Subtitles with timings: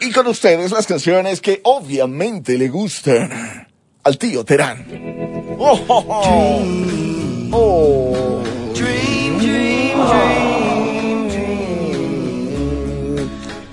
[0.00, 3.66] Y con ustedes las canciones que obviamente le gustan
[4.04, 4.86] al tío Terán.
[5.58, 6.62] Oh, oh, oh.
[7.50, 8.42] Oh.
[8.74, 9.98] Dream, dream,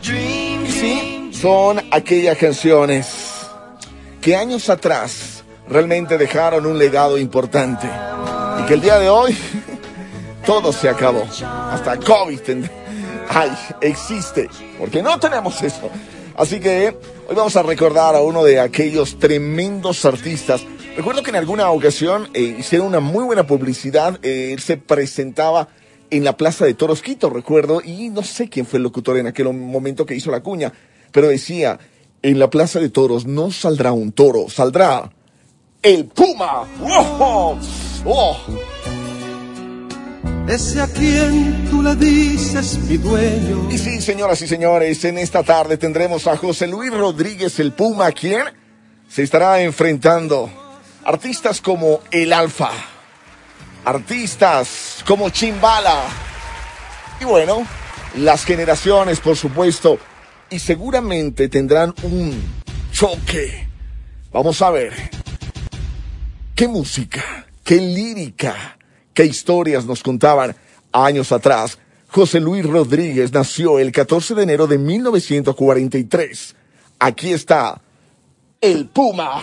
[0.01, 3.45] dream, Y sí, son aquellas canciones
[4.21, 7.87] que años atrás realmente dejaron un legado importante.
[8.61, 9.37] Y que el día de hoy
[10.45, 11.27] todo se acabó.
[11.71, 12.39] Hasta COVID
[13.29, 13.51] ay,
[13.81, 14.49] existe.
[14.79, 15.89] Porque no tenemos eso.
[16.37, 16.95] Así que
[17.29, 20.65] hoy vamos a recordar a uno de aquellos tremendos artistas.
[20.97, 24.19] Recuerdo que en alguna ocasión eh, hicieron una muy buena publicidad.
[24.21, 25.69] eh, él se presentaba
[26.09, 29.27] en la Plaza de Toros Quito, recuerdo, y no sé quién fue el locutor en
[29.27, 30.71] aquel momento que hizo la cuña,
[31.11, 31.79] pero decía,
[32.21, 35.11] en la Plaza de Toros no saldrá un toro, saldrá
[35.81, 36.67] el Puma.
[36.81, 37.57] ¡Oh!
[38.05, 38.37] ¡Oh!
[40.47, 43.67] Ese a quien tú le dices mi dueño.
[43.71, 48.11] Y sí, señoras y señores, en esta tarde tendremos a José Luis Rodríguez el Puma,
[48.11, 48.43] quien
[49.09, 50.51] se estará enfrentando
[51.03, 52.69] artistas como El Alfa,
[53.85, 56.03] artistas como Chimbala,
[57.19, 57.65] y bueno,
[58.17, 59.97] las generaciones, por supuesto,
[60.51, 62.39] y seguramente tendrán un
[62.91, 63.67] choque.
[64.31, 64.93] Vamos a ver
[66.53, 68.77] qué música, qué lírica,
[69.15, 70.55] qué historias nos contaban
[70.91, 71.79] años atrás.
[72.09, 76.55] José Luis Rodríguez nació el 14 de enero de 1943.
[76.99, 77.81] Aquí está
[78.61, 79.41] el Puma.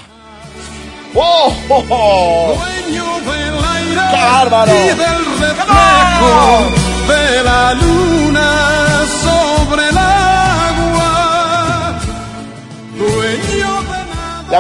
[1.15, 1.55] ¡Oh!
[1.69, 2.55] oh, oh!
[2.57, 4.73] Dueño del aire ¡Qué bárbaro!
[4.73, 6.73] y del reflejo
[7.09, 8.02] de la luna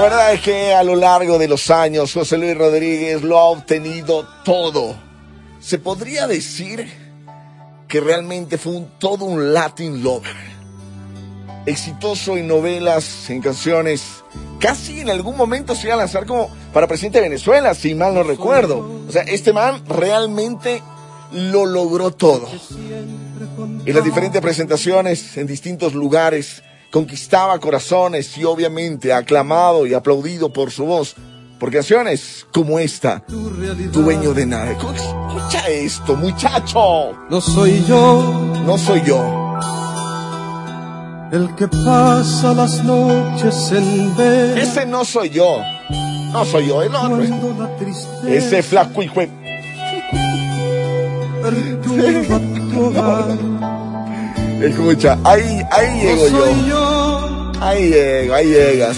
[0.03, 4.27] verdad es que a lo largo de los años José Luis Rodríguez lo ha obtenido
[4.45, 4.97] todo.
[5.61, 6.91] Se podría decir
[7.87, 10.35] que realmente fue un, todo un Latin lover.
[11.67, 14.25] Exitoso en novelas, en canciones.
[14.59, 18.13] Casi en algún momento se iba a lanzar como para presidente de Venezuela, si mal
[18.13, 19.05] no recuerdo.
[19.09, 20.83] O sea, este man realmente
[21.31, 22.49] lo logró todo.
[23.87, 30.71] En las diferentes presentaciones en distintos lugares, conquistaba corazones y obviamente aclamado y aplaudido por
[30.71, 31.17] su voz.
[31.59, 33.51] Por canciones como esta, Tu.
[34.03, 34.71] Dueño de nada.
[34.73, 37.13] Escucha esto, muchacho.
[37.31, 39.59] No soy yo No soy yo.
[41.33, 44.59] el que pasa las noches en ver.
[44.59, 45.59] Ese no soy yo.
[46.33, 47.23] No soy yo, el otro.
[48.29, 49.01] Ese flaco
[52.77, 53.72] hogar.
[54.63, 56.69] Escucha, ahí, ahí No llego soy yo.
[56.69, 58.97] yo Ahí llego, ahí llegas.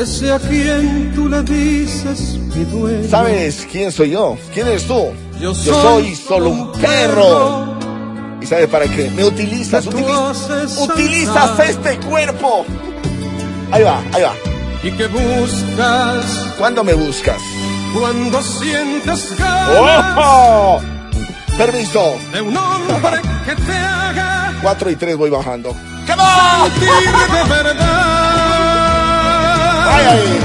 [0.00, 3.08] ese a quien tú le dices mi dueño.
[3.08, 4.36] ¿Sabes quién soy yo?
[4.54, 5.08] ¿Quién eres tú?
[5.40, 7.76] Yo soy solo un perro.
[8.40, 9.10] ¿Y sabes para qué?
[9.10, 12.64] Me utilizas, utilizas, utilizas este cuerpo.
[13.70, 14.32] Ahí va, ahí va.
[14.82, 17.38] Y que buscas ¿Cuándo me buscas?
[17.98, 20.80] cuando sientes ganas ¡Oh!
[21.56, 22.18] Permiso.
[22.32, 25.70] de un hombre que te haga 4 y 3 voy bajando.
[25.70, 26.70] ¡Come on!
[26.70, 27.76] sentir de verdad.
[29.88, 30.38] ¡Ay, ay!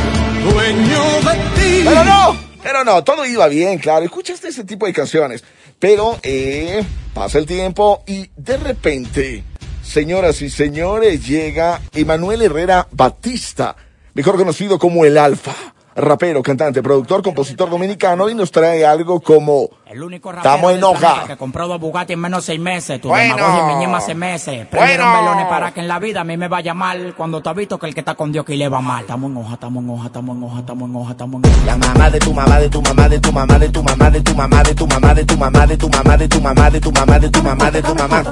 [0.51, 1.83] Dueño de ti.
[1.83, 4.05] Pero no, pero no, todo iba bien, claro.
[4.05, 5.43] Escuchaste ese tipo de canciones.
[5.79, 6.81] Pero eh,
[7.13, 9.43] pasa el tiempo y de repente,
[9.83, 13.75] señoras y señores, llega Emanuel Herrera Batista,
[14.13, 15.53] mejor conocido como el Alfa.
[15.93, 20.83] Rapero, cantante, productor, compositor dominicano y nos trae algo como El único rapero Estamos en
[20.85, 21.23] hoja.
[21.27, 23.01] que compró dos Bugatti en menos de seis meses.
[23.01, 23.35] Tu Bueno.
[23.35, 24.67] demagogia me hace meses.
[24.67, 25.21] Prendieron Bueno.
[25.31, 27.13] velones para que en la vida a mí me vaya mal.
[27.17, 29.01] Cuando te has visto que el que está con Dios que le va mal.
[29.01, 31.65] Estamos en hoja, estamos en hoja, estamos en hoja, estamos en hoja, estamos en hoja.
[31.65, 34.21] La mamá de tu mamá, de tu mamá, de tu mamá, de tu mamá, de
[34.21, 36.79] tu mamá, de tu mamá, de tu mamá, de tu mamá, de tu mamá, de
[36.79, 38.23] tu mamá, de tu mamá, de tu mamá.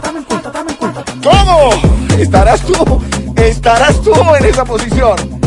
[1.22, 2.18] ¿Cómo?
[2.18, 3.02] ¿Estarás tú?
[3.36, 5.39] ¿Estarás tú en esa posición?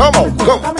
[0.00, 0.34] ¿Cómo?
[0.38, 0.74] ¿Cómo?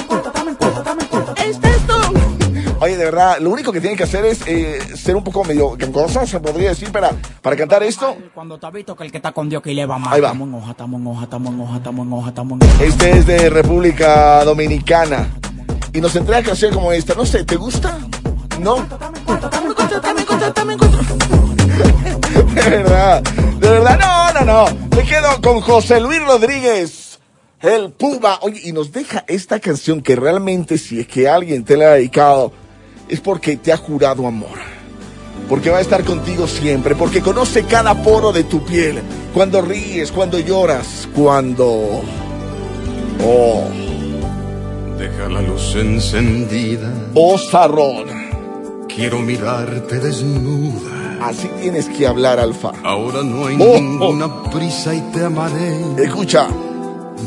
[2.80, 5.76] Oye, de verdad, lo único que tienen que hacer es eh, ser un poco medio
[5.76, 7.10] gangosa, se podría decir, para,
[7.42, 8.16] para cantar esto.
[8.32, 10.14] Cuando te has visto que el que está con Dios que le va mal.
[10.14, 10.32] Ahí va.
[12.80, 15.28] Este es de República Dominicana.
[15.92, 17.14] Y nos entrega canción como esta.
[17.14, 17.98] No sé, ¿te gusta?
[18.58, 18.76] ¿No?
[22.54, 24.64] De verdad, de verdad, no, no, no.
[24.96, 27.09] Me quedo con José Luis Rodríguez,
[27.62, 28.38] el Puma.
[28.42, 31.94] Oye, y nos deja esta canción que realmente si es que alguien te la ha
[31.94, 32.52] dedicado,
[33.08, 34.58] es porque te ha jurado amor.
[35.48, 39.00] Porque va a estar contigo siempre, porque conoce cada poro de tu piel.
[39.34, 42.02] Cuando ríes, cuando lloras, cuando...
[43.24, 43.64] Oh,
[44.98, 46.92] Deja la luz encendida.
[47.14, 48.06] oh, Sarrón.
[48.94, 51.18] Quiero mirarte desnuda.
[51.22, 52.72] Así tienes que hablar, Alfa.
[52.82, 53.80] Ahora no hay Oh, oh.
[53.80, 56.48] ninguna prisa y te amaré Escucha,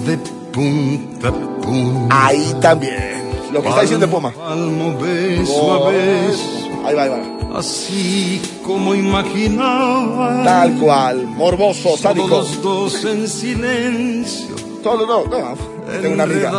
[0.06, 0.18] de
[0.52, 1.32] punta a
[1.62, 2.26] punta.
[2.28, 3.24] ahí también.
[3.52, 4.32] Lo que está diciendo el Puma.
[4.32, 6.42] Palmo, beso Oh, a beso,
[6.86, 7.60] Ahí va, ahí va.
[7.60, 10.44] así como imaginaba.
[10.44, 12.28] Tal cual, morboso, Todos sádico.
[12.28, 15.56] los dos en silencio, Todo, no, no.
[16.02, 16.52] Tengo una amiga.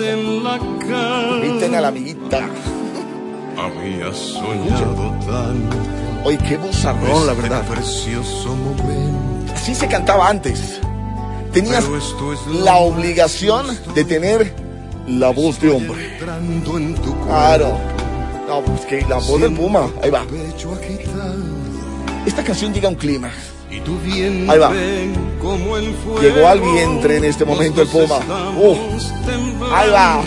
[0.00, 1.36] en la cama.
[1.44, 2.40] Inviten a la amiguita.
[3.56, 5.76] Había soñado tanto.
[6.24, 7.62] Oye, qué bozarrón, la este verdad.
[7.66, 9.52] precioso momento.
[9.54, 10.80] Así se cantaba antes.
[11.52, 11.84] Tenías
[12.62, 14.54] la obligación de tener
[15.08, 16.18] la voz de hombre.
[17.26, 17.78] Claro.
[18.48, 19.88] No, pues que la voz del Puma.
[20.02, 20.24] Ahí va.
[22.26, 23.30] Esta canción llega a un clima.
[23.70, 24.72] Ahí va.
[26.20, 28.18] Llegó al vientre en este momento el Puma.
[28.56, 28.76] Uh.
[29.74, 30.22] Ahí va.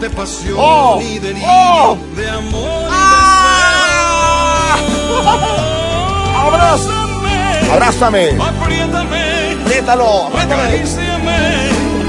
[0.00, 1.00] De pasión Oh.
[1.02, 1.96] y de Oh.
[2.16, 4.76] de amor ¡Ah!
[6.76, 7.72] deseo.
[7.72, 8.30] Abrázame.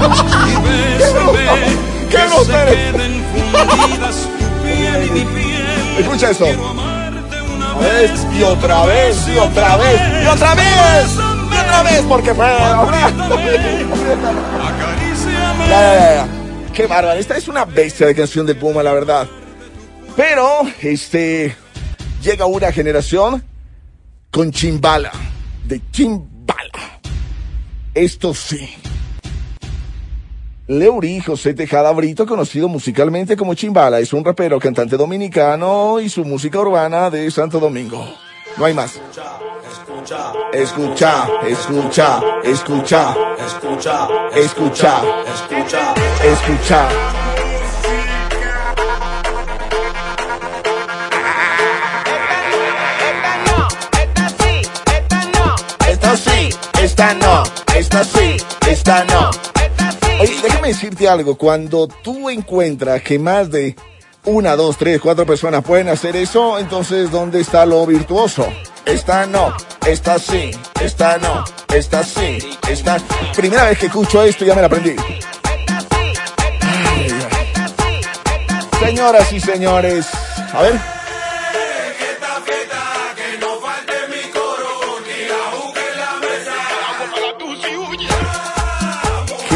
[0.00, 1.46] Y bésame.
[2.10, 2.16] ¡Qué
[5.24, 5.66] piel.
[5.98, 6.30] Escucha
[7.80, 12.46] vez y otra vez y otra vez y otra vez y otra vez porque fue.
[16.74, 17.18] Qué bárbaro.
[17.18, 19.28] Esta es una bestia de canción del Puma, la verdad.
[20.16, 21.54] Pero, este,
[22.22, 23.42] llega una generación
[24.30, 25.12] con chimbala.
[25.64, 26.39] De chimbala.
[28.00, 28.66] Esto sí.
[30.66, 36.24] Leury José Tejada Brito, conocido musicalmente como Chimbala, es un rapero, cantante dominicano y su
[36.24, 38.02] música urbana de Santo Domingo.
[38.56, 38.98] No hay más.
[39.74, 45.02] Escucha, Escucha, escucha, escucha, escucha, escucha,
[45.34, 45.94] escucha.
[46.24, 46.88] escucha.
[55.86, 56.48] Esta sí,
[56.80, 57.42] esta no,
[57.90, 58.36] esta sí,
[58.68, 59.30] esta no.
[60.20, 63.74] Oye, déjame decirte algo, cuando tú encuentras que más de
[64.26, 68.46] una, dos, tres, cuatro personas pueden hacer eso, entonces ¿dónde está lo virtuoso?
[68.86, 69.52] Esta no,
[69.84, 71.42] esta sí, esta no,
[71.74, 72.38] esta sí,
[72.68, 72.98] esta...
[73.34, 74.94] Primera vez que escucho esto ya me la aprendí.
[78.78, 80.06] Señoras y señores,
[80.52, 80.99] a ver.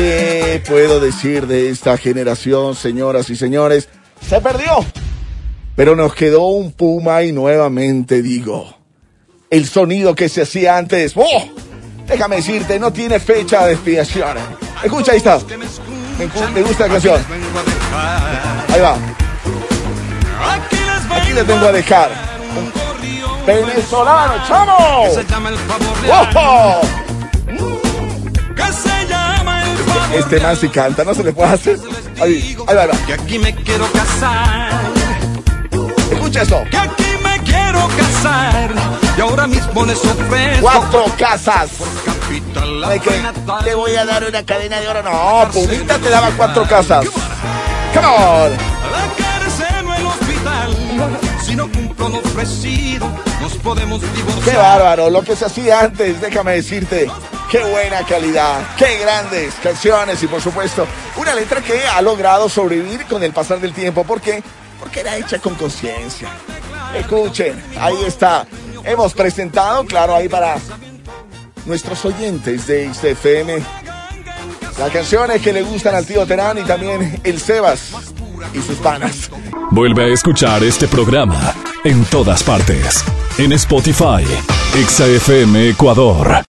[0.05, 3.89] ¿Qué puedo decir de esta generación, señoras y señores?
[4.21, 4.85] Se perdió.
[5.77, 8.77] Pero nos quedó un Puma y nuevamente digo,
[9.49, 11.49] el sonido que se hacía antes, ¡oh!
[12.07, 14.37] Déjame decirte, no tiene fecha de expiración.
[14.83, 15.39] Escucha, ahí está.
[16.19, 17.21] Me, gu- me gusta la canción.
[18.75, 18.97] Ahí va.
[21.17, 22.11] Aquí les vengo a dejar.
[23.41, 25.07] un Venezolano, chamo.
[25.15, 25.25] se
[30.15, 31.79] Este man si canta, no se le puede hacer.
[32.21, 33.07] Ahí, ahí va, ahí va.
[33.07, 34.71] que aquí me quiero casar
[36.11, 36.63] Escucha eso.
[36.71, 38.71] que aquí me quiero casar
[39.17, 41.71] y ahora mismo les ofrezco Cuatro casas.
[42.87, 43.11] Ay, que
[43.65, 45.03] te voy a dar una cadena de oro.
[45.03, 47.07] No, Pumita te daba cuatro casas.
[47.93, 48.53] Come on.
[48.53, 50.77] la cárcel o el hospital
[51.45, 53.07] si no cumplo lo ofrecido
[53.41, 57.09] nos podemos divorciar Qué bárbaro, lo que se hacía antes, déjame decirte.
[57.55, 63.05] Qué buena calidad, qué grandes canciones y por supuesto una letra que ha logrado sobrevivir
[63.05, 64.03] con el pasar del tiempo.
[64.03, 64.43] ¿Por qué?
[64.81, 66.31] Porque era hecha con conciencia.
[66.97, 68.45] Escuchen, ahí está.
[68.83, 70.57] Hemos presentado, claro, ahí para
[71.65, 73.63] nuestros oyentes de XFM
[74.77, 77.93] las canciones que le gustan al tío Terán y también el Sebas
[78.53, 79.31] y sus panas.
[79.71, 83.05] Vuelve a escuchar este programa en todas partes.
[83.39, 84.25] En Spotify,
[84.89, 86.43] XFM Ecuador.